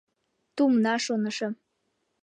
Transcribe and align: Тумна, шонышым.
Тумна, 0.55 0.95
шонышым. 1.05 1.53